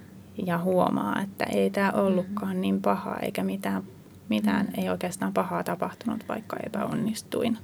Ja 0.46 0.58
huomaa, 0.58 1.20
että 1.22 1.44
ei 1.44 1.70
tämä 1.70 1.90
ollutkaan 1.90 2.52
hmm. 2.52 2.60
niin 2.60 2.82
paha, 2.82 3.16
eikä 3.16 3.42
mitään, 3.42 3.82
mitään 4.28 4.66
hmm. 4.66 4.74
ei 4.78 4.90
oikeastaan 4.90 5.32
pahaa 5.32 5.64
tapahtunut, 5.64 6.24
vaikka 6.28 6.56
epäonnistuin. 6.66 7.58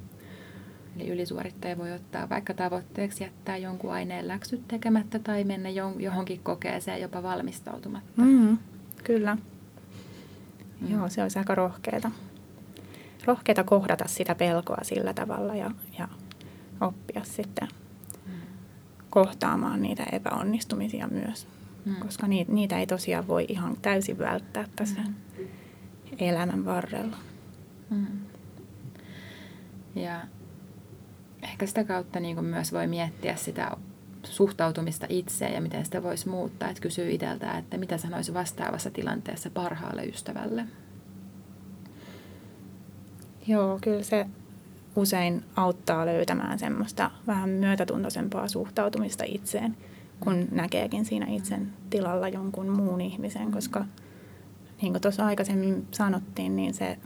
Eli 0.96 1.08
ylisuorittaja 1.08 1.78
voi 1.78 1.92
ottaa 1.92 2.28
vaikka 2.28 2.54
tavoitteeksi 2.54 3.24
jättää 3.24 3.56
jonkun 3.56 3.92
aineen 3.92 4.28
läksyt 4.28 4.68
tekemättä 4.68 5.18
tai 5.18 5.44
mennä 5.44 5.68
johonkin 5.98 6.40
kokeeseen 6.42 7.00
jopa 7.00 7.22
valmistautumatta. 7.22 8.22
Mm, 8.22 8.58
kyllä. 9.04 9.36
Mm. 10.80 10.90
Joo, 10.90 11.08
se 11.08 11.22
olisi 11.22 11.38
aika 11.38 11.54
rohkeata 11.54 12.10
rohkeita 13.26 13.64
kohdata 13.64 14.04
sitä 14.08 14.34
pelkoa 14.34 14.78
sillä 14.82 15.14
tavalla 15.14 15.54
ja, 15.54 15.70
ja 15.98 16.08
oppia 16.80 17.24
sitten 17.24 17.68
mm. 18.26 18.32
kohtaamaan 19.10 19.82
niitä 19.82 20.04
epäonnistumisia 20.12 21.08
myös. 21.08 21.48
Mm. 21.84 21.96
Koska 21.96 22.26
niitä, 22.26 22.52
niitä 22.52 22.78
ei 22.78 22.86
tosiaan 22.86 23.28
voi 23.28 23.46
ihan 23.48 23.76
täysin 23.82 24.18
välttää 24.18 24.64
tässä 24.76 25.00
mm. 25.00 25.46
elämän 26.18 26.64
varrella. 26.64 27.16
Mm. 27.90 28.06
Ja 29.94 30.20
ehkä 31.42 31.66
sitä 31.66 31.84
kautta 31.84 32.20
niin 32.20 32.44
myös 32.44 32.72
voi 32.72 32.86
miettiä 32.86 33.36
sitä 33.36 33.76
suhtautumista 34.22 35.06
itseen 35.08 35.54
ja 35.54 35.60
miten 35.60 35.84
sitä 35.84 36.02
voisi 36.02 36.28
muuttaa. 36.28 36.68
Että 36.68 36.82
kysyy 36.82 37.10
itseltä, 37.10 37.58
että 37.58 37.78
mitä 37.78 37.98
sanoisi 37.98 38.34
vastaavassa 38.34 38.90
tilanteessa 38.90 39.50
parhaalle 39.50 40.04
ystävälle. 40.04 40.66
Joo, 43.48 43.78
kyllä 43.82 44.02
se 44.02 44.26
usein 44.96 45.44
auttaa 45.56 46.06
löytämään 46.06 46.58
semmoista 46.58 47.10
vähän 47.26 47.50
myötätuntoisempaa 47.50 48.48
suhtautumista 48.48 49.24
itseen, 49.26 49.76
kun 50.20 50.48
näkeekin 50.50 51.04
siinä 51.04 51.26
itsen 51.28 51.72
tilalla 51.90 52.28
jonkun 52.28 52.68
muun 52.68 53.00
ihmisen, 53.00 53.52
koska 53.52 53.84
niin 54.82 54.92
kuin 54.92 55.02
tuossa 55.02 55.26
aikaisemmin 55.26 55.86
sanottiin, 55.90 56.56
niin 56.56 56.74
se 56.74 56.98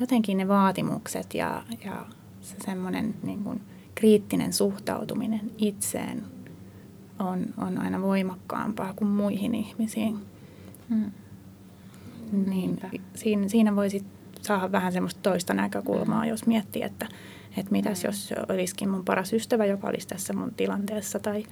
jotenkin 0.00 0.36
ne 0.36 0.48
vaatimukset 0.48 1.34
ja, 1.34 1.62
ja 1.84 2.06
se 2.40 2.56
semmoinen 2.64 3.14
niin 3.22 3.44
kuin 3.44 3.60
kriittinen 3.94 4.52
suhtautuminen 4.52 5.50
itseen 5.58 6.24
on, 7.18 7.46
on 7.56 7.78
aina 7.78 8.02
voimakkaampaa 8.02 8.92
kuin 8.92 9.08
muihin 9.08 9.54
ihmisiin. 9.54 10.18
Hmm. 10.88 11.10
Niin, 12.32 12.80
siinä, 13.14 13.48
siinä 13.48 13.76
voi 13.76 13.90
sitten 13.90 14.19
saada 14.50 14.72
vähän 14.72 14.92
semmoista 14.92 15.20
toista 15.22 15.54
näkökulmaa, 15.54 16.26
jos 16.26 16.46
miettii, 16.46 16.82
että, 16.82 17.06
että 17.56 17.72
mitäs 17.72 18.04
jos 18.04 18.34
olisikin 18.48 18.88
mun 18.88 19.04
paras 19.04 19.32
ystävä, 19.32 19.66
joka 19.66 19.88
olisi 19.88 20.08
tässä 20.08 20.32
mun 20.32 20.54
tilanteessa. 20.56 21.18
Tai, 21.18 21.44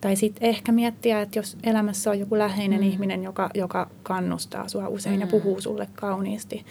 tai 0.00 0.16
sitten 0.16 0.48
ehkä 0.48 0.72
miettiä, 0.72 1.20
että 1.20 1.38
jos 1.38 1.56
elämässä 1.62 2.10
on 2.10 2.18
joku 2.18 2.38
läheinen 2.38 2.80
mm. 2.80 2.86
ihminen, 2.86 3.24
joka, 3.24 3.50
joka 3.54 3.90
kannustaa 4.02 4.68
sua 4.68 4.88
usein 4.88 5.14
mm. 5.14 5.20
ja 5.20 5.26
puhuu 5.26 5.60
sulle 5.60 5.88
kauniisti, 5.94 6.66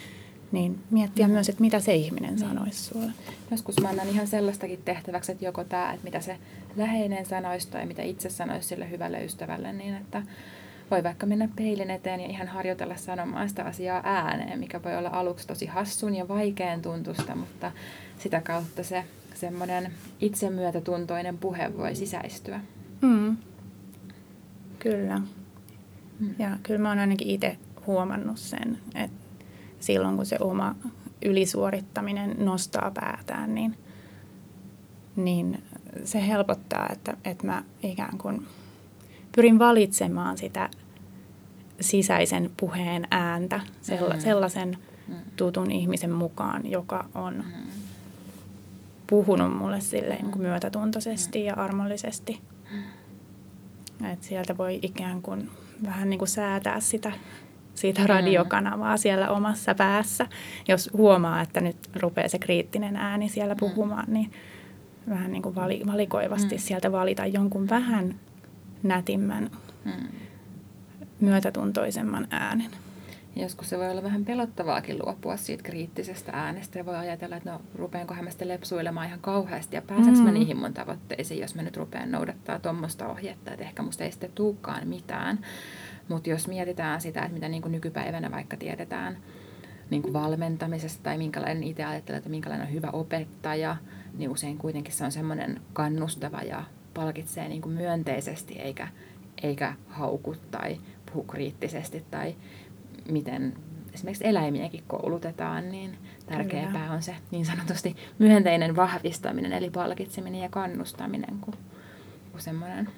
niin 0.52 0.78
miettiä 0.90 1.26
mm. 1.26 1.32
myös, 1.32 1.48
että 1.48 1.60
mitä 1.60 1.80
se 1.80 1.94
ihminen 1.94 2.34
mm. 2.34 2.38
sanoisi 2.38 2.84
sulle. 2.84 3.12
Joskus 3.50 3.80
mä 3.80 3.88
annan 3.88 4.08
ihan 4.08 4.26
sellaistakin 4.26 4.82
tehtäväksi, 4.84 5.32
että 5.32 5.44
joko 5.44 5.64
tämä, 5.64 5.92
että 5.92 6.04
mitä 6.04 6.20
se 6.20 6.36
läheinen 6.76 7.26
sanoisi 7.26 7.68
tai 7.68 7.86
mitä 7.86 8.02
itse 8.02 8.30
sanoisi 8.30 8.68
sille 8.68 8.90
hyvälle 8.90 9.24
ystävälle, 9.24 9.72
niin 9.72 9.94
että 9.94 10.22
voi 10.90 11.02
vaikka 11.02 11.26
mennä 11.26 11.48
peilin 11.56 11.90
eteen 11.90 12.20
ja 12.20 12.26
ihan 12.26 12.48
harjoitella 12.48 12.96
sanomaan 12.96 13.48
sitä 13.48 13.64
asiaa 13.64 14.00
ääneen, 14.04 14.58
mikä 14.58 14.82
voi 14.82 14.96
olla 14.96 15.08
aluksi 15.08 15.46
tosi 15.46 15.66
hassun 15.66 16.14
ja 16.14 16.28
vaikean 16.28 16.82
tuntusta, 16.82 17.34
mutta 17.34 17.72
sitä 18.18 18.40
kautta 18.40 18.82
se 18.82 19.04
semmoinen 19.34 19.92
itsemyötätuntoinen 20.20 21.38
puhe 21.38 21.76
voi 21.76 21.94
sisäistyä. 21.94 22.60
Mm. 23.00 23.36
Kyllä. 24.78 25.20
Mm. 26.20 26.34
Ja 26.38 26.58
kyllä 26.62 26.80
mä 26.80 26.88
oon 26.88 26.98
ainakin 26.98 27.28
itse 27.30 27.58
huomannut 27.86 28.38
sen, 28.38 28.78
että 28.94 29.16
silloin 29.80 30.16
kun 30.16 30.26
se 30.26 30.36
oma 30.40 30.74
ylisuorittaminen 31.24 32.36
nostaa 32.38 32.90
päätään, 32.94 33.54
niin, 33.54 33.76
niin 35.16 35.62
se 36.04 36.26
helpottaa, 36.26 36.88
että, 36.92 37.16
että 37.24 37.46
mä 37.46 37.64
ikään 37.82 38.18
kuin 38.18 38.46
pyrin 39.36 39.58
valitsemaan 39.58 40.38
sitä 40.38 40.68
sisäisen 41.80 42.50
puheen 42.56 43.06
ääntä 43.10 43.56
mm. 43.58 44.20
sellaisen 44.20 44.78
mm. 45.08 45.14
tutun 45.36 45.70
ihmisen 45.70 46.10
mukaan, 46.10 46.70
joka 46.70 47.04
on 47.14 47.34
mm. 47.34 47.70
puhunut 49.06 49.56
mulle 49.56 49.80
silleen 49.80 50.22
niin 50.22 50.32
kuin 50.32 50.42
myötätuntoisesti 50.42 51.44
ja 51.44 51.54
armollisesti. 51.54 52.40
Et 54.12 54.22
sieltä 54.22 54.56
voi 54.56 54.78
ikään 54.82 55.22
kuin 55.22 55.50
vähän 55.86 56.10
niin 56.10 56.18
kuin 56.18 56.28
säätää 56.28 56.80
sitä 56.80 57.12
siitä 57.74 58.06
radiokanavaa 58.06 58.96
siellä 58.96 59.30
omassa 59.30 59.74
päässä. 59.74 60.26
Jos 60.68 60.90
huomaa, 60.92 61.40
että 61.40 61.60
nyt 61.60 61.76
rupeaa 62.00 62.28
se 62.28 62.38
kriittinen 62.38 62.96
ääni 62.96 63.28
siellä 63.28 63.56
puhumaan, 63.56 64.04
niin 64.08 64.32
vähän 65.08 65.32
niin 65.32 65.42
kuin 65.42 65.54
valikoivasti 65.86 66.58
sieltä 66.58 66.92
valita 66.92 67.26
jonkun 67.26 67.68
vähän 67.68 68.14
nätimmän, 68.88 69.50
myötätuntoisemman 71.20 72.26
äänen. 72.30 72.70
Joskus 73.36 73.68
se 73.68 73.78
voi 73.78 73.90
olla 73.90 74.02
vähän 74.02 74.24
pelottavaakin 74.24 74.98
luopua 75.04 75.36
siitä 75.36 75.62
kriittisestä 75.62 76.32
äänestä 76.34 76.78
ja 76.78 76.86
voi 76.86 76.96
ajatella, 76.96 77.36
että 77.36 77.50
no 77.50 77.60
rupeankohan 77.74 78.24
mä 78.24 78.30
sitten 78.30 78.48
lepsuilemaan 78.48 79.06
ihan 79.06 79.20
kauheasti 79.20 79.76
ja 79.76 79.82
pääsenkö 79.82 80.18
mm. 80.18 80.24
mä 80.24 80.32
niihin 80.32 80.56
mun 80.56 80.74
tavoitteisiin, 80.74 81.40
jos 81.40 81.54
mä 81.54 81.62
nyt 81.62 81.76
rupean 81.76 82.10
noudattaa 82.10 82.58
tuommoista 82.58 83.08
ohjetta, 83.08 83.50
että 83.50 83.64
ehkä 83.64 83.82
musta 83.82 84.04
ei 84.04 84.10
sitten 84.10 84.32
tuukaan 84.34 84.88
mitään. 84.88 85.38
Mutta 86.08 86.30
jos 86.30 86.48
mietitään 86.48 87.00
sitä, 87.00 87.20
että 87.20 87.34
mitä 87.34 87.48
niin 87.48 87.62
kuin 87.62 87.72
nykypäivänä 87.72 88.30
vaikka 88.30 88.56
tiedetään 88.56 89.16
niin 89.90 90.02
kuin 90.02 90.12
valmentamisesta 90.12 91.02
tai 91.02 91.18
minkälainen 91.18 91.62
itse 91.62 91.84
ajattelee, 91.84 92.18
että 92.18 92.30
minkälainen 92.30 92.66
on 92.66 92.72
hyvä 92.72 92.90
opettaja, 92.92 93.76
niin 94.14 94.30
usein 94.30 94.58
kuitenkin 94.58 94.94
se 94.94 95.04
on 95.04 95.12
semmoinen 95.12 95.60
kannustava 95.72 96.40
ja 96.40 96.64
palkitsee 96.96 97.48
niin 97.48 97.62
kuin 97.62 97.74
myönteisesti 97.74 98.54
eikä, 98.54 98.88
eikä 99.42 99.74
hauku 99.88 100.34
tai 100.50 100.80
puhu 101.12 101.24
kriittisesti 101.24 102.04
tai 102.10 102.34
miten 103.08 103.54
esimerkiksi 103.94 104.26
eläimiäkin 104.26 104.84
koulutetaan, 104.86 105.70
niin 105.70 105.98
tärkeämpää 106.26 106.82
Kyllä. 106.82 106.94
on 106.94 107.02
se 107.02 107.16
niin 107.30 107.46
sanotusti 107.46 107.96
myönteinen 108.18 108.76
vahvistaminen, 108.76 109.52
eli 109.52 109.70
palkitseminen 109.70 110.40
ja 110.40 110.48
kannustaminen 110.48 111.38
kuin, 111.40 111.56
kuin 112.32 112.42
semmoinen 112.42 112.88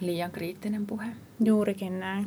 liian 0.00 0.30
kriittinen 0.30 0.86
puhe. 0.86 1.06
Juurikin 1.44 2.00
näin. 2.00 2.26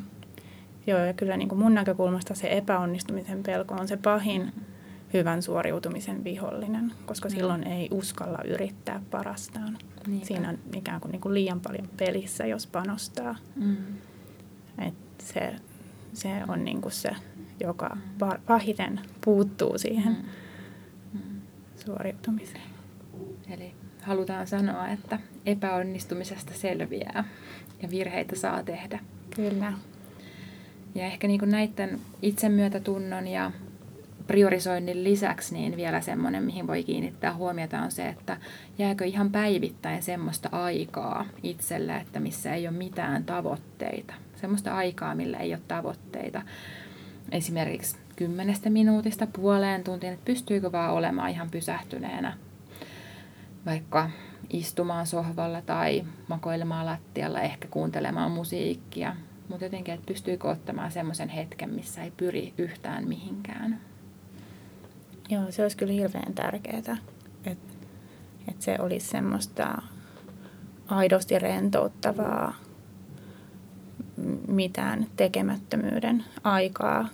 Joo, 0.87 0.99
ja 0.99 1.13
kyllä 1.13 1.37
niin 1.37 1.49
kuin 1.49 1.59
mun 1.59 1.73
näkökulmasta 1.73 2.35
se 2.35 2.47
epäonnistumisen 2.51 3.43
pelko 3.43 3.75
on 3.75 3.87
se 3.87 3.97
pahin 3.97 4.41
mm. 4.41 4.65
Hyvän 5.13 5.41
suoriutumisen 5.41 6.23
vihollinen, 6.23 6.93
koska 7.05 7.29
mm. 7.29 7.35
silloin 7.35 7.67
ei 7.67 7.87
uskalla 7.91 8.39
yrittää 8.45 9.01
parastaan. 9.11 9.77
Niinpä. 10.07 10.25
Siinä 10.25 10.49
on 10.49 10.57
ikään 10.75 11.01
kuin, 11.01 11.11
niin 11.11 11.21
kuin 11.21 11.33
liian 11.33 11.59
paljon 11.59 11.89
pelissä, 11.97 12.45
jos 12.45 12.67
panostaa. 12.67 13.35
Mm. 13.55 13.77
Et 14.87 14.93
se, 15.19 15.55
se 16.13 16.29
on 16.47 16.65
niin 16.65 16.81
kuin 16.81 16.91
se, 16.91 17.09
joka 17.59 17.97
pahiten 18.47 19.01
puuttuu 19.25 19.77
siihen 19.77 20.17
mm. 21.13 21.19
Mm. 21.19 21.41
suoriutumiseen. 21.85 22.69
Eli 23.49 23.73
halutaan 24.01 24.47
sanoa, 24.47 24.87
että 24.87 25.19
epäonnistumisesta 25.45 26.53
selviää 26.53 27.23
ja 27.81 27.89
virheitä 27.89 28.35
saa 28.35 28.63
tehdä. 28.63 28.99
Kyllä. 29.35 29.73
Ja 30.95 31.05
ehkä 31.05 31.27
niin 31.27 31.39
kuin 31.39 31.51
näiden 31.51 31.99
itsemyötätunnon 32.21 33.27
ja 33.27 33.51
priorisoinnin 34.27 35.03
lisäksi 35.03 35.53
niin 35.53 35.77
vielä 35.77 36.01
semmoinen, 36.01 36.43
mihin 36.43 36.67
voi 36.67 36.83
kiinnittää 36.83 37.33
huomiota 37.33 37.79
on 37.79 37.91
se, 37.91 38.07
että 38.09 38.37
jääkö 38.77 39.05
ihan 39.05 39.31
päivittäin 39.31 40.03
semmoista 40.03 40.49
aikaa 40.51 41.25
itselle, 41.43 41.95
että 41.95 42.19
missä 42.19 42.53
ei 42.53 42.67
ole 42.67 42.77
mitään 42.77 43.23
tavoitteita. 43.23 44.13
Semmoista 44.35 44.75
aikaa, 44.75 45.15
millä 45.15 45.37
ei 45.37 45.53
ole 45.53 45.61
tavoitteita. 45.67 46.41
Esimerkiksi 47.31 47.97
kymmenestä 48.15 48.69
minuutista 48.69 49.27
puoleen 49.27 49.83
tuntiin, 49.83 50.13
että 50.13 50.25
pystyykö 50.25 50.71
vaan 50.71 50.93
olemaan 50.93 51.29
ihan 51.29 51.51
pysähtyneenä 51.51 52.33
vaikka 53.65 54.09
istumaan 54.49 55.07
sohvalla 55.07 55.61
tai 55.61 56.05
makoilemaan 56.27 56.85
lattialla, 56.85 57.41
ehkä 57.41 57.67
kuuntelemaan 57.67 58.31
musiikkia. 58.31 59.15
Mutta 59.49 59.65
jotenkin, 59.65 59.93
että 59.93 60.05
pystyykö 60.05 60.47
ottamaan 60.47 60.91
semmoisen 60.91 61.29
hetken, 61.29 61.69
missä 61.69 62.03
ei 62.03 62.11
pyri 62.17 62.53
yhtään 62.57 63.07
mihinkään. 63.07 63.79
Joo, 65.29 65.51
se 65.51 65.61
olisi 65.61 65.77
kyllä 65.77 65.93
hirveän 65.93 66.33
tärkeää, 66.33 66.77
että, 66.77 66.97
että 68.47 68.65
se 68.65 68.75
olisi 68.79 69.07
semmoista 69.07 69.81
aidosti 70.87 71.39
rentouttavaa 71.39 72.53
mitään 74.47 75.07
tekemättömyyden 75.15 76.23
aikaa, 76.43 77.07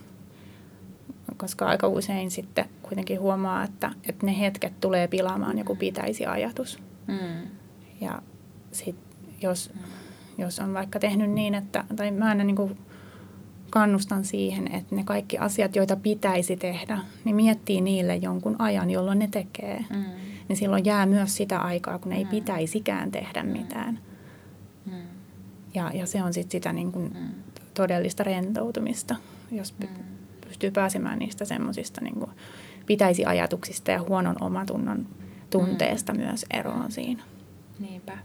koska 1.38 1.66
aika 1.66 1.88
usein 1.88 2.32
sitten 2.32 2.66
kuitenkin 2.82 3.20
huomaa, 3.20 3.64
että, 3.64 3.92
että 4.10 4.26
ne 4.26 4.40
hetket 4.40 4.80
tulee 4.80 5.08
pilaamaan 5.08 5.58
joku 5.58 5.76
pitäisi 5.76 6.26
ajatus. 6.26 6.80
Mm. 7.08 7.50
Ja 8.02 8.22
sit 8.72 8.96
jos, 9.42 9.74
jos 10.38 10.60
on 10.60 10.74
vaikka 10.74 11.00
tehnyt 11.00 11.32
niin, 11.32 11.56
että, 11.56 11.84
tai 11.96 12.12
mä 12.12 12.26
aina 12.26 12.44
niin 12.44 12.56
kuin 12.56 12.78
kannustan 13.74 14.26
siihen, 14.26 14.76
että 14.76 14.96
ne 14.96 15.04
kaikki 15.04 15.38
asiat, 15.38 15.76
joita 15.76 15.96
pitäisi 15.96 16.58
tehdä, 16.58 16.98
niin 17.24 17.36
miettii 17.36 17.82
niille 17.82 18.16
jonkun 18.16 18.56
ajan, 18.60 18.90
jolloin 18.90 19.20
ne 19.20 19.28
tekee. 19.32 19.86
Mm. 19.90 20.04
Niin 20.50 20.58
silloin 20.58 20.86
jää 20.86 21.06
myös 21.06 21.38
sitä 21.38 21.60
aikaa, 21.60 22.00
kun 22.00 22.12
ei 22.12 22.24
mm. 22.24 22.30
pitäisikään 22.30 23.12
tehdä 23.12 23.44
mm. 23.44 23.50
mitään. 23.50 24.00
Mm. 24.86 24.94
Ja, 25.74 25.92
ja 25.94 26.06
se 26.06 26.24
on 26.24 26.34
sitten 26.34 26.52
sitä 26.52 26.74
niin 26.74 26.92
kuin 26.92 27.12
mm. 27.14 27.30
todellista 27.74 28.24
rentoutumista, 28.24 29.16
jos 29.52 29.76
mm. 29.80 29.88
pystyy 30.48 30.72
pääsemään 30.72 31.20
niistä 31.20 31.46
semmoisista 31.46 32.02
niin 32.02 32.16
pitäisi 32.86 33.26
ajatuksista 33.26 33.92
ja 33.92 34.02
huonon 34.02 34.36
omatunnon 34.42 35.08
tunteesta 35.50 36.14
mm. 36.14 36.20
myös 36.20 36.46
eroon 36.54 36.92
siinä. 36.92 37.24
Niinpä. 37.80 38.18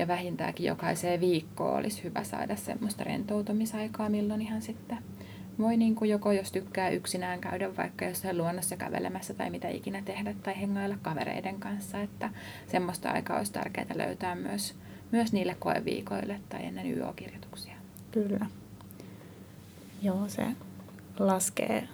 Ja 0.00 0.08
vähintäänkin 0.08 0.66
jokaiseen 0.66 1.20
viikkoon 1.20 1.76
olisi 1.76 2.04
hyvä 2.04 2.24
saada 2.24 2.56
semmoista 2.56 3.04
rentoutumisaikaa, 3.04 4.08
milloin 4.08 4.42
ihan 4.42 4.62
sitten 4.62 4.98
voi 5.58 5.76
niin 5.76 5.94
kuin 5.94 6.10
joko 6.10 6.32
jos 6.32 6.52
tykkää 6.52 6.88
yksinään 6.88 7.40
käydä 7.40 7.76
vaikka 7.76 8.04
jossain 8.04 8.38
luonnossa 8.38 8.76
kävelemässä 8.76 9.34
tai 9.34 9.50
mitä 9.50 9.68
ikinä 9.68 10.02
tehdä 10.02 10.34
tai 10.42 10.60
hengailla 10.60 10.96
kavereiden 11.02 11.60
kanssa, 11.60 12.00
että 12.00 12.30
semmoista 12.66 13.10
aikaa 13.10 13.36
olisi 13.38 13.52
tärkeää 13.52 13.86
löytää 13.94 14.34
myös, 14.34 14.74
myös 15.12 15.32
niille 15.32 15.56
koeviikoille 15.58 16.40
tai 16.48 16.64
ennen 16.64 16.98
YO-kirjoituksia. 16.98 17.74
Kyllä. 18.10 18.46
Joo, 20.02 20.28
se 20.28 20.46
laskee 21.18 21.88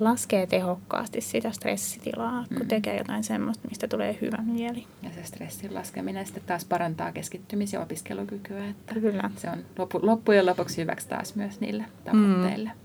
laskee 0.00 0.46
tehokkaasti 0.46 1.20
sitä 1.20 1.50
stressitilaa, 1.50 2.44
kun 2.48 2.62
mm. 2.62 2.68
tekee 2.68 2.98
jotain 2.98 3.24
semmoista, 3.24 3.68
mistä 3.68 3.88
tulee 3.88 4.18
hyvä 4.20 4.38
mieli. 4.42 4.86
Ja 5.02 5.10
se 5.10 5.24
stressin 5.24 5.74
laskeminen 5.74 6.26
sitten 6.26 6.42
taas 6.46 6.64
parantaa 6.64 7.12
keskittymis- 7.12 7.72
ja 7.72 7.80
opiskelukykyä. 7.80 8.68
Että 8.68 8.94
Kyllä. 8.94 9.30
Se 9.36 9.50
on 9.50 9.58
loppu, 9.78 10.00
loppujen 10.02 10.46
lopuksi 10.46 10.82
hyväksi 10.82 11.08
taas 11.08 11.34
myös 11.34 11.60
niille 11.60 11.84
tavoitteille. 12.04 12.70
Mm. 12.74 12.84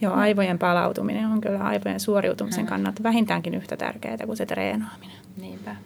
Joo, 0.00 0.14
aivojen 0.14 0.58
palautuminen 0.58 1.26
on 1.26 1.40
kyllä 1.40 1.58
aivojen 1.58 2.00
suoriutumisen 2.00 2.64
mm. 2.64 2.68
kannalta 2.68 3.02
vähintäänkin 3.02 3.54
yhtä 3.54 3.76
tärkeää 3.76 4.26
kuin 4.26 4.36
se 4.36 4.46
treenaaminen. 4.46 5.16
Niinpä. 5.36 5.76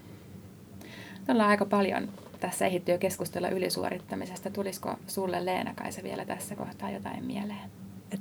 Ollaan 1.29 1.51
aika 1.51 1.65
paljon 1.65 2.09
tässä 2.41 2.67
ehditty 2.67 2.93
jo 2.93 2.99
keskustella 2.99 3.49
ylisuorittamisesta. 3.49 4.51
Tulisiko 4.51 4.95
sulle 5.07 5.45
Leena 5.45 5.75
Kaisa 5.75 6.03
vielä 6.03 6.25
tässä 6.25 6.57
kohtaa 6.57 6.91
jotain 6.91 7.25
mieleen? 7.25 7.71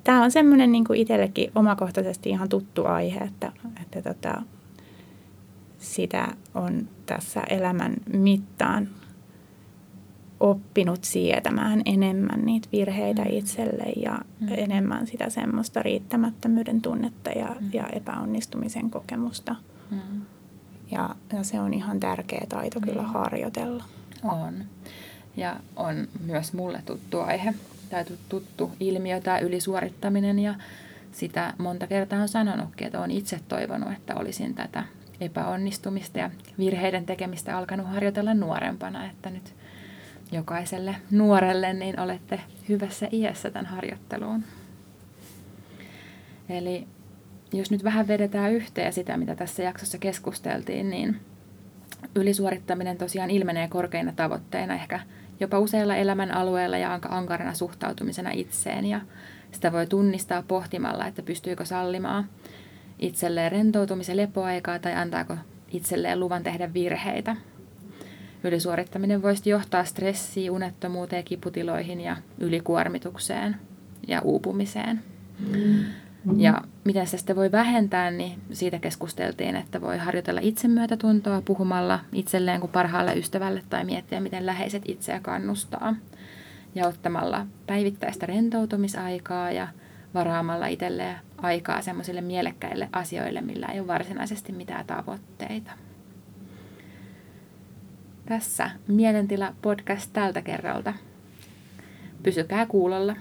Tämä 0.03 0.23
on 0.23 0.31
semmoinen 0.31 0.71
niin 0.71 0.83
kuin 0.83 0.99
itsellekin 0.99 1.51
omakohtaisesti 1.55 2.29
ihan 2.29 2.49
tuttu 2.49 2.85
aihe, 2.85 3.19
että, 3.19 3.51
että 3.81 4.01
tota, 4.01 4.41
sitä 5.77 6.27
on 6.55 6.87
tässä 7.05 7.41
elämän 7.49 7.93
mittaan 8.13 8.89
oppinut 10.39 11.03
sietämään 11.03 11.81
enemmän 11.85 12.45
niitä 12.45 12.67
virheitä 12.71 13.21
mm. 13.21 13.31
itselle 13.31 13.83
ja 13.95 14.19
mm. 14.39 14.47
enemmän 14.49 15.07
sitä 15.07 15.29
semmoista 15.29 15.83
riittämättömyyden 15.83 16.81
tunnetta 16.81 17.29
ja, 17.29 17.55
mm. 17.59 17.69
ja 17.73 17.87
epäonnistumisen 17.87 18.89
kokemusta. 18.89 19.55
Mm. 19.91 20.21
Ja, 20.91 21.15
ja 21.33 21.43
se 21.43 21.59
on 21.59 21.73
ihan 21.73 21.99
tärkeä 21.99 22.45
taito 22.49 22.79
mm. 22.79 22.85
kyllä 22.85 23.01
harjoitella. 23.01 23.83
On. 24.23 24.53
Ja 25.37 25.55
on 25.75 26.07
myös 26.25 26.53
mulle 26.53 26.81
tuttu 26.85 27.19
aihe 27.19 27.53
tai 27.93 28.05
tuttu 28.29 28.71
ilmiö 28.79 29.21
tämä 29.21 29.39
ylisuorittaminen 29.39 30.39
ja 30.39 30.55
sitä 31.11 31.53
monta 31.57 31.87
kertaa 31.87 32.21
on 32.21 32.27
sanonutkin, 32.27 32.87
että 32.87 32.99
olen 32.99 33.11
itse 33.11 33.39
toivonut, 33.47 33.93
että 33.93 34.15
olisin 34.15 34.55
tätä 34.55 34.83
epäonnistumista 35.21 36.19
ja 36.19 36.31
virheiden 36.57 37.05
tekemistä 37.05 37.57
alkanut 37.57 37.87
harjoitella 37.87 38.33
nuorempana, 38.33 39.05
että 39.05 39.29
nyt 39.29 39.55
jokaiselle 40.31 40.95
nuorelle 41.11 41.73
niin 41.73 41.99
olette 41.99 42.39
hyvässä 42.69 43.07
iässä 43.11 43.51
tämän 43.51 43.65
harjoitteluun. 43.65 44.43
Eli 46.49 46.87
jos 47.53 47.71
nyt 47.71 47.83
vähän 47.83 48.07
vedetään 48.07 48.51
yhteen 48.51 48.93
sitä, 48.93 49.17
mitä 49.17 49.35
tässä 49.35 49.63
jaksossa 49.63 49.97
keskusteltiin, 49.97 50.89
niin 50.89 51.19
ylisuorittaminen 52.15 52.97
tosiaan 52.97 53.29
ilmenee 53.29 53.67
korkeina 53.67 54.11
tavoitteina 54.15 54.73
ehkä 54.73 54.99
jopa 55.43 55.59
useilla 55.59 55.95
elämän 55.95 56.31
alueilla 56.31 56.77
ja 56.77 56.99
ankarana 57.09 57.53
suhtautumisena 57.53 58.31
itseen. 58.31 58.85
Ja 58.85 59.01
sitä 59.51 59.71
voi 59.71 59.87
tunnistaa 59.87 60.43
pohtimalla, 60.47 61.07
että 61.07 61.21
pystyykö 61.21 61.65
sallimaan 61.65 62.29
itselleen 62.99 63.51
rentoutumisen 63.51 64.17
lepoaikaa 64.17 64.79
tai 64.79 64.95
antaako 64.95 65.37
itselleen 65.71 66.19
luvan 66.19 66.43
tehdä 66.43 66.73
virheitä. 66.73 67.35
Ylisuorittaminen 68.43 69.21
voisi 69.21 69.49
johtaa 69.49 69.85
stressiin, 69.85 70.51
unettomuuteen, 70.51 71.23
kiputiloihin 71.23 72.01
ja 72.01 72.17
ylikuormitukseen 72.39 73.55
ja 74.07 74.21
uupumiseen. 74.21 75.03
Mm. 75.51 75.85
Ja 76.37 76.61
miten 76.83 77.07
se 77.07 77.17
sitten 77.17 77.35
voi 77.35 77.51
vähentää, 77.51 78.11
niin 78.11 78.39
siitä 78.51 78.79
keskusteltiin, 78.79 79.55
että 79.55 79.81
voi 79.81 79.97
harjoitella 79.97 80.39
itsemyötätuntoa 80.43 81.41
puhumalla 81.41 81.99
itselleen 82.13 82.59
kuin 82.59 82.71
parhaalle 82.71 83.13
ystävälle 83.13 83.63
tai 83.69 83.85
miettiä, 83.85 84.19
miten 84.19 84.45
läheiset 84.45 84.83
itseä 84.85 85.19
kannustaa. 85.19 85.95
Ja 86.75 86.87
ottamalla 86.87 87.45
päivittäistä 87.67 88.25
rentoutumisaikaa 88.25 89.51
ja 89.51 89.67
varaamalla 90.13 90.67
itselleen 90.67 91.15
aikaa 91.37 91.81
semmoisille 91.81 92.21
mielekkäille 92.21 92.89
asioille, 92.91 93.41
millä 93.41 93.67
ei 93.67 93.79
ole 93.79 93.87
varsinaisesti 93.87 94.51
mitään 94.51 94.85
tavoitteita. 94.85 95.71
Tässä 98.25 98.71
Mielentila 98.87 99.53
podcast 99.61 100.09
tältä 100.13 100.41
kerralta. 100.41 100.93
Pysykää 102.23 102.65
kuulolla. 102.65 103.15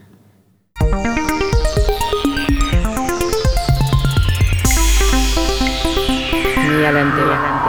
señalante. 6.82 7.61